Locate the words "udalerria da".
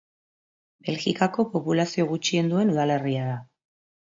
2.75-3.39